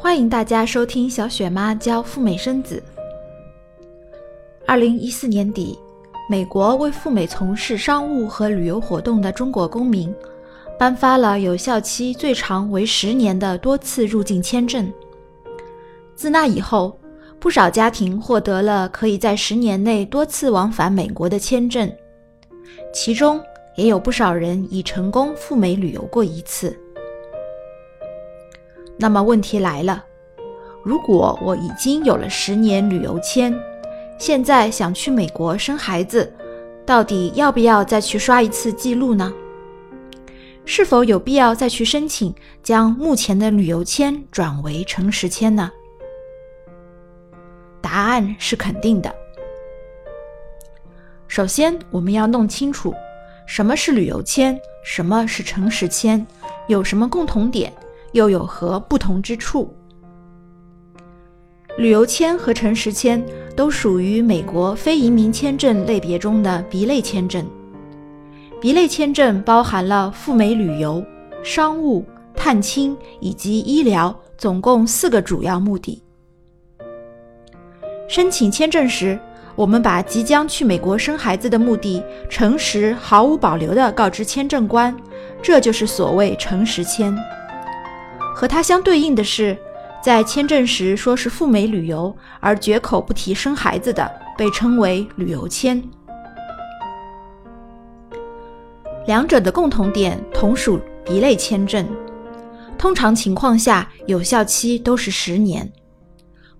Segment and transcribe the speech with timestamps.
[0.00, 2.80] 欢迎大家收听小雪妈教赴美生子。
[4.64, 5.76] 二零一四年底，
[6.30, 10.14] 美国为赴美从事商务和旅游活动的中国公民
[10.78, 14.90] 颁发了有效期最长为十年的多次入境签证。
[16.14, 16.96] 自那以后，
[17.40, 21.92] 不少家庭获得了可以在十年内多次往返美国的签证，
[22.94, 23.42] 其中
[23.74, 26.78] 也有不少人已成功赴美旅游过一次。
[28.98, 30.04] 那么问题来了，
[30.82, 33.56] 如果我已经有了十年旅游签，
[34.18, 36.32] 现在想去美国生孩子，
[36.84, 39.32] 到底要不要再去刷一次记录呢？
[40.64, 45.70] 是否有必要再去申请将目前的旅游签转为诚实签呢？
[47.80, 49.14] 答案是肯定的。
[51.28, 52.92] 首先，我们要弄清楚
[53.46, 56.26] 什么是旅游签，什么是诚实签，
[56.66, 57.72] 有什么共同点。
[58.18, 59.72] 又有何不同之处？
[61.76, 67.46] 旅游签和诚实签都属于美国非移民签证类别中的 B 类签证。
[68.60, 71.00] B 类签证包含了赴美旅游、
[71.44, 76.02] 商务、探亲以及医疗，总共四个主要目的。
[78.08, 79.16] 申请签证时，
[79.54, 84.92] 我们把即将去美国生孩子的目的诚实、毫无保留地告知签证官，
[85.40, 87.16] 这就是所谓诚实签。
[88.38, 89.58] 和它相对应的是，
[90.00, 95.82] 在签证时说是赴美旅游而绝口不提生孩子的，被称为旅游签。
[99.08, 101.84] 两者的共同点同属 B 类签证，
[102.78, 105.68] 通常情况下有效期都是十年。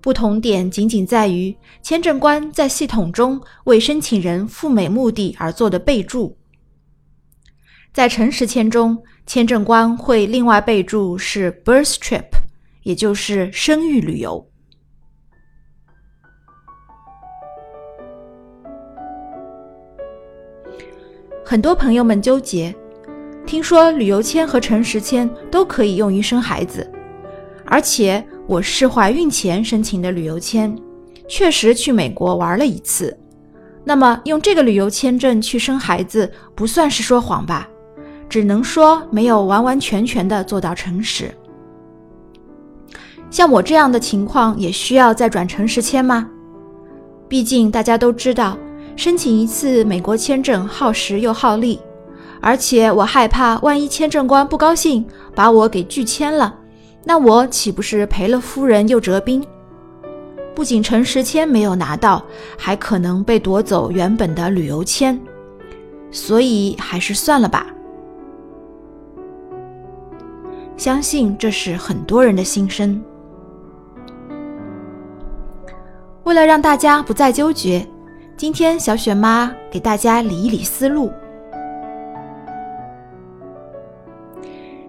[0.00, 1.52] 不同点仅仅在于
[1.82, 6.36] 签证官在系统中为申请人赴美目的而做的备注。
[7.94, 12.24] 在诚实签中，签证官会另外备注是 birth trip，
[12.82, 14.44] 也就是生育旅游。
[21.44, 22.74] 很多朋友们纠结，
[23.46, 26.90] 听说旅游签和诚实签都可以用于生孩子，
[27.64, 30.76] 而且我是怀孕前申请的旅游签，
[31.28, 33.16] 确实去美国玩了一次，
[33.84, 37.68] 那么用这个旅游签证去生孩子，不算是说谎吧？
[38.34, 41.32] 只能说没有完完全全的做到诚实。
[43.30, 46.28] 像我这样的情况，也需要再转诚实签吗？
[47.28, 48.58] 毕竟大家都知道，
[48.96, 51.78] 申请一次美国签证耗时又耗力，
[52.40, 56.58] 而且我害怕万一签证官不高兴，把我给拒签了，
[57.04, 59.46] 那我岂不是赔了夫人又折兵？
[60.56, 62.20] 不仅诚实签没有拿到，
[62.58, 65.16] 还可能被夺走原本的旅游签，
[66.10, 67.68] 所以还是算了吧。
[70.76, 73.02] 相信这是很多人的心声。
[76.24, 77.86] 为了让大家不再纠结，
[78.36, 81.12] 今天小雪妈给大家理一理思路。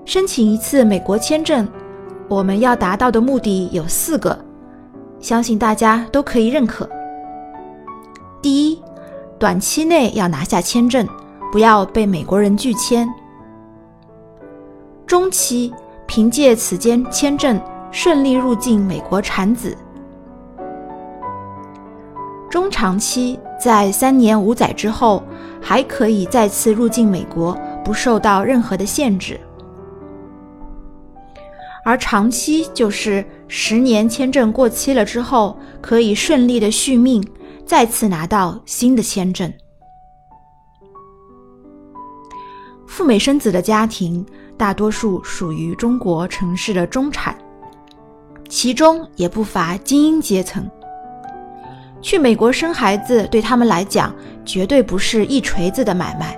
[0.06, 1.68] 申请一次美国签证，
[2.28, 4.38] 我们要达到的目的有四个，
[5.20, 6.90] 相信大家都可以认可。
[8.42, 8.82] 第一，
[9.38, 11.08] 短期内要拿下签证，
[11.52, 13.08] 不要被美国人拒签。
[15.08, 15.72] 中期
[16.08, 17.62] 凭借此间签证
[17.92, 19.78] 顺利入境美国产子，
[22.50, 25.24] 中长期在三年五载之后
[25.62, 29.36] 还可以再次入境美国，不受到任何的限制；
[31.86, 37.24] 而长期就是十年签证过期了之后，可以顺利的续命，
[37.64, 39.54] 再次拿到新的签证。
[42.88, 44.26] 赴美生子的家庭。
[44.58, 47.36] 大多数属于中国城市的中产，
[48.48, 50.70] 其中也不乏精英阶层。
[52.02, 54.14] 去美国生孩子对他们来讲，
[54.46, 56.38] 绝对不是一锤子的买卖。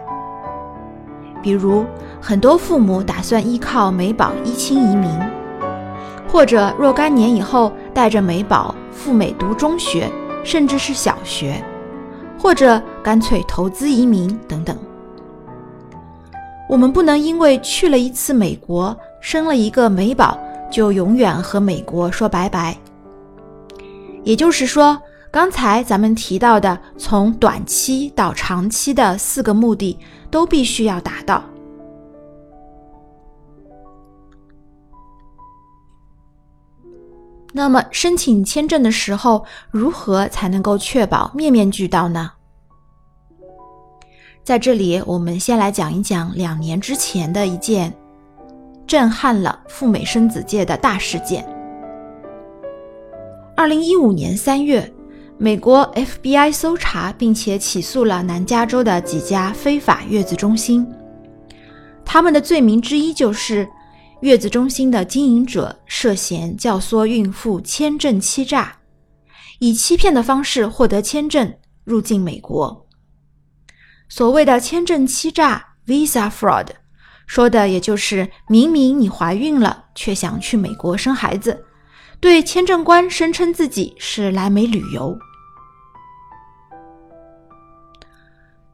[1.42, 1.86] 比如，
[2.22, 5.10] 很多父母打算依靠美宝一亲移民，
[6.28, 10.10] 或者若干年以后带着美宝赴美读中学，
[10.44, 11.64] 甚至是小学，
[12.40, 14.76] 或者干脆投资移民等等。
[16.68, 20.38] 我们不能因为去了一次美国，生了一个美宝，
[20.70, 22.78] 就永远和美国说拜拜。
[24.24, 29.98] 也就是说，刚才咱们提到的从短期到长期的四个目的，
[30.30, 31.42] 都必须要达到。
[37.54, 42.32] 那么，申请签证的时候，如何才能够确保面面俱到呢？
[44.48, 47.94] 在这里，我们先来讲一讲两年之前的一件
[48.88, 51.46] 震撼了赴美生子界的大事件。
[53.58, 54.90] 二零一五年三月，
[55.38, 60.88] 美国 FBI 搜查并且起诉了南加州的几家非法月子中心。
[62.06, 63.68] 他们的罪名之一就是，
[64.22, 68.78] 月子中心的经营者涉嫌教唆孕妇签证欺诈，
[69.60, 71.54] 以欺骗的方式获得签证
[71.84, 72.87] 入境美国。
[74.10, 76.68] 所谓的签证欺诈 （visa fraud），
[77.26, 81.66] 说的也就是明明你怀孕了，却想去美国生孩子，
[82.20, 85.18] 对签证官声称自己是来美旅游。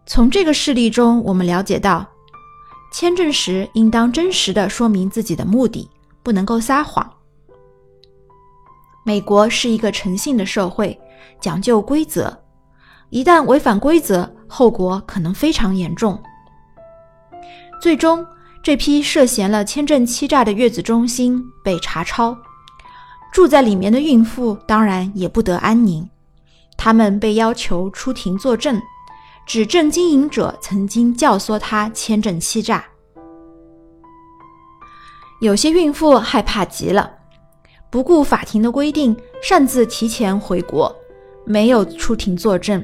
[0.06, 2.08] 从这个事例中，我们了解到。
[2.92, 5.90] 签证时应当真实的说明自己的目的，
[6.22, 7.12] 不能够撒谎。
[9.04, 10.96] 美国是一个诚信的社会，
[11.42, 12.43] 讲究规则，
[13.14, 16.20] 一旦违反规则，后果可能非常严重。
[17.80, 18.26] 最终，
[18.64, 22.36] 这批涉嫌了签证欺诈的月子中心被查抄，
[23.32, 26.10] 住在里面的孕妇当然也不得安宁，
[26.76, 28.82] 他们被要求出庭作证。
[29.46, 32.84] 指证经营者曾经教唆他签证欺诈，
[35.40, 37.12] 有些孕妇害怕极了，
[37.92, 40.92] 不顾法庭的规定，擅自提前回国，
[41.46, 42.84] 没有出庭作证。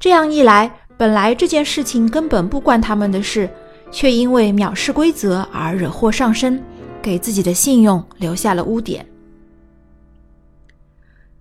[0.00, 3.48] 这样一来，本来这件事情根本不关他们的事，
[3.92, 6.60] 却因为藐视规则而惹祸上身，
[7.02, 9.06] 给自己的信用留下了污点。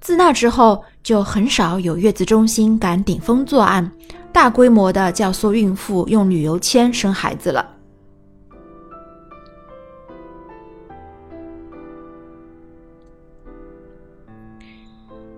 [0.02, 3.90] 自那之后，就很少有月子中心敢顶风作案，
[4.34, 7.66] 大规模的教唆孕妇用旅游签生孩子了。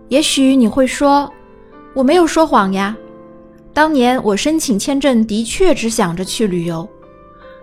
[0.09, 1.31] 也许你会说，
[1.93, 2.97] 我没有说谎呀，
[3.73, 6.87] 当年我申请签证的确只想着去旅游，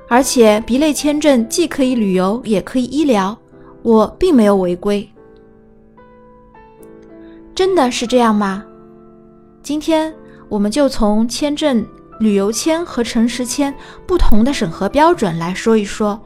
[0.09, 3.39] 而且 B 类签证既可以旅游也可以医疗，
[3.83, 5.09] 我并没有违规。
[7.55, 8.65] 真的是这样吗？
[9.63, 10.15] 今天
[10.49, 11.85] 我们就从签证、
[12.21, 13.75] 旅游签和诚实签
[14.07, 16.19] 不同的审核标准来说一说，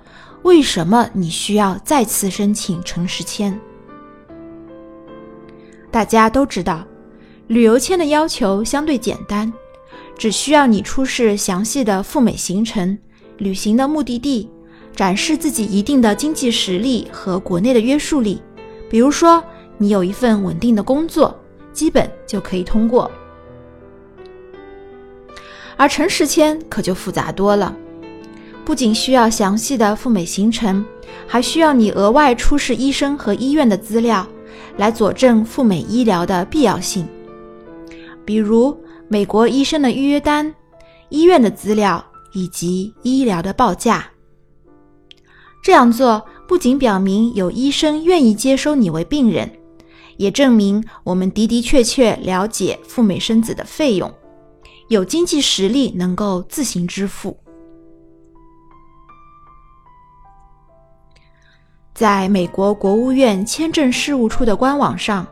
[0.43, 3.59] 为什么你需要再次申请诚实签。
[5.91, 6.85] 大家都知道，
[7.49, 9.53] 旅游签的要求相对简单，
[10.23, 12.97] 只需要你出示详细的赴美行程、
[13.39, 14.49] 旅行的目的地，
[14.95, 18.41] 展示自己一定的经济实力和国内的约束力，
[18.89, 19.43] 比如说。
[19.79, 21.37] 你有一份稳定的工作，
[21.73, 23.11] 基本就可以通过。
[25.77, 27.75] 而诚实签可就复杂多了，
[28.65, 30.85] 不仅需要详细的赴美行程，
[31.27, 34.25] 还需要你额外出示医生和医院的资料，
[34.77, 37.09] 来佐证赴美医疗的必要性，
[38.25, 38.79] 比如
[39.13, 40.55] 美国医生的预约单、
[41.11, 44.09] 医院的资料以及医疗的报价。
[45.63, 49.53] 这样做不仅表明有医生愿意接收你为病人。
[50.17, 54.11] 也证明我们的的确确了解赴美生子的费用，
[54.89, 57.37] 有经济实力能够自行支付。
[61.93, 65.27] 在美国国务院签证事务处的官网上，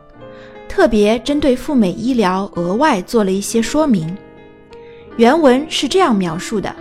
[0.71, 4.17] 特别针对赴美医疗额外做了一些说明。
[5.17, 6.73] 原文是这样描述的：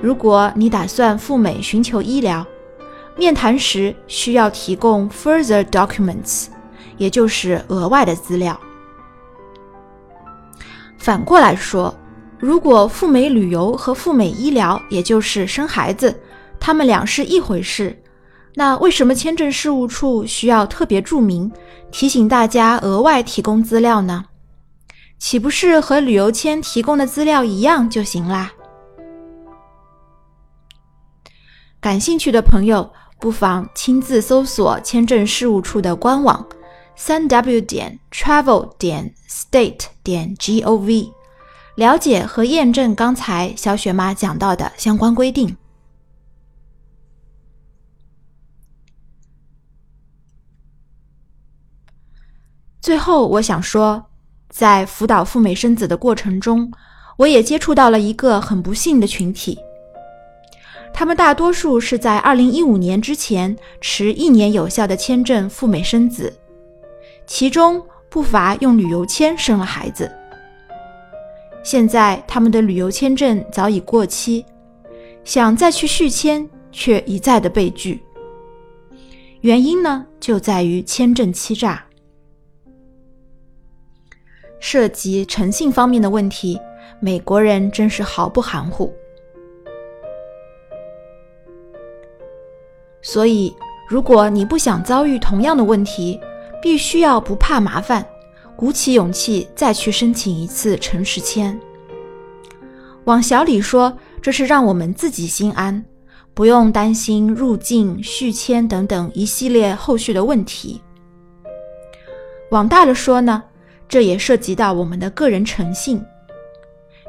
[0.00, 2.46] 如果你打算赴美寻求医疗，
[3.16, 6.46] 面谈时需要提供 further documents，
[6.96, 8.58] 也就是额外的资料。
[10.96, 11.92] 反过来说，
[12.38, 16.16] 如果赴美旅游和赴美医疗，也就是生孩子，
[16.60, 18.00] 他们俩是一回事，
[18.58, 21.52] 那为什么签证事务处需要特别注明，
[21.90, 24.24] 提醒大家额外提供资料呢？
[25.18, 28.52] 岂不是和旅游签提供的资料一样就行啦？
[31.80, 32.90] 感兴趣的朋友。
[33.18, 36.46] 不妨亲自搜索签证事务处的官网，
[36.94, 41.12] 三 w 点 travel 点 state 点 gov，
[41.76, 45.56] 了解和验证刚才小雪妈讲到的相关规定。
[52.86, 54.00] 最后，我想说，
[54.48, 56.70] 在辅导赴美生子的过程中，
[57.16, 59.58] 我也接触到了一个很不幸的群体。
[60.94, 66.32] 他们大多数是在2015年之前持一年有效的签证赴美生子，
[67.26, 70.08] 其中不乏用旅游签生了孩子。
[71.64, 74.46] 现在他们的旅游签证早已过期，
[75.24, 78.00] 想再去续签却一再的被拒。
[79.40, 81.84] 原因呢，就在于签证欺诈，
[84.58, 86.58] 涉及诚信方面的问题，
[87.00, 88.92] 美国人真是毫不含糊。
[93.02, 93.54] 所以，
[93.88, 96.20] 如果你不想遭遇同样的问题，
[96.60, 98.04] 必须要不怕麻烦，
[98.56, 101.58] 鼓起勇气再去申请一次诚实签。
[103.04, 105.84] 往小里说，这是让我们自己心安，
[106.34, 110.82] 不用担心入境、续签等等一系列后续的问题。
[112.50, 113.44] 往大了说呢，
[113.88, 116.04] 这也涉及到我们的个人诚信。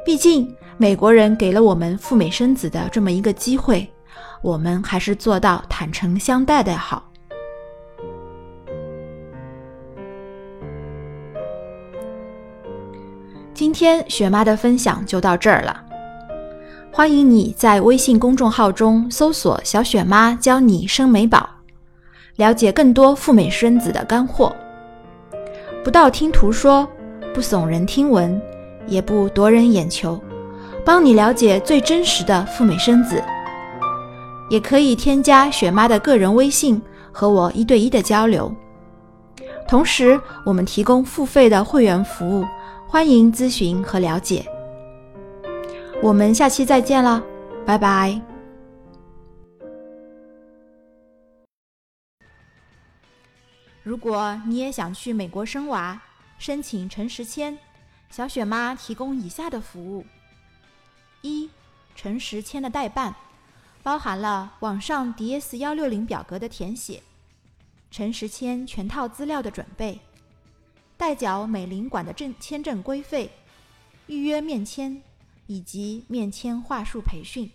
[0.05, 3.87] 毕竟美国人给了我们赴美生子的这么一个机会，
[4.41, 7.03] 我们还是做到坦诚相待的好。
[13.53, 15.83] 今天雪妈的分享就到这儿了。
[16.91, 21.49] 欢迎你在微信公众号中搜索“小雪妈教你生美宝”，
[22.37, 24.55] 了解更多赴美生子的干货。
[25.87, 26.85] 不道听途说，
[27.33, 28.41] 不耸人听闻，
[28.87, 30.19] 也不夺人眼球，
[30.83, 33.23] 帮你了解最真实的赴美生子。
[34.49, 38.53] 也可以添加雪妈的个人微信和我一对一的交流。
[39.65, 42.43] 同时，我们提供付费的会员服务，
[42.85, 44.45] 欢迎咨询和了解。
[46.03, 47.23] 我们下期再见了，
[47.65, 48.19] 拜拜。
[53.87, 56.01] 如果你也想去美国生娃，
[56.37, 57.57] 申请陈实签，
[58.09, 60.05] 小雪妈提供以下的服务：
[61.21, 61.49] 一、
[61.95, 63.15] 陈实签的代办，
[63.81, 67.01] 包含了网上 DS 幺六零表格的填写、
[67.89, 70.01] 陈实签全套资料的准备、
[70.97, 73.31] 代缴美领馆的证签证规费、
[74.07, 75.01] 预约面签。
[75.49, 77.49] 以及面签话术培训。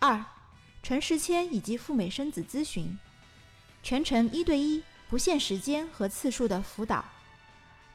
[0.00, 0.22] 二，
[0.82, 2.98] 陈实签以及赴美生子咨询，
[3.82, 7.04] 全程一对一、不限时间和次数的辅导，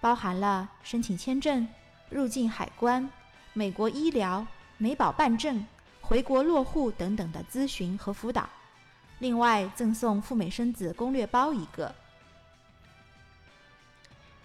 [0.01, 1.67] 包含了申请签证、
[2.09, 3.09] 入境海关、
[3.53, 4.45] 美国医疗、
[4.77, 5.65] 美保办证、
[6.01, 8.49] 回国落户等等的咨询和辅导。
[9.19, 11.95] 另外赠送赴美生子攻略包一个。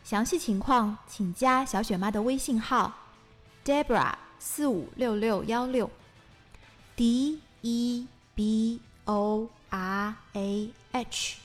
[0.02, 2.92] 详细情况请加小雪妈的微信号。
[3.64, 5.88] Debra 四五六六幺六
[6.96, 11.38] ，D E B O R A H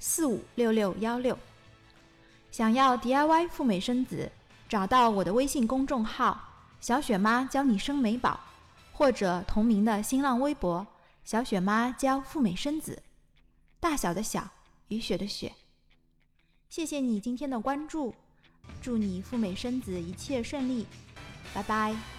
[0.00, 1.38] 四五六六幺六。
[2.50, 4.30] 想要 DIY 赴美生子，
[4.68, 6.40] 找到我的微信公众号
[6.80, 8.40] “小雪妈教你生美宝”，
[8.92, 10.84] 或者同名的新浪微博
[11.24, 13.00] “小雪妈教赴美生子”。
[13.78, 14.48] 大小的小，
[14.88, 15.52] 雨雪的雪。
[16.68, 18.12] 谢谢你今天的关注，
[18.82, 20.84] 祝你赴美生子一切顺利。
[21.54, 22.15] 拜拜。